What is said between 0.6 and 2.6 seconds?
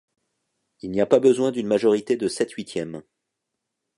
Il n'y a pas besoin d'une majorité de sept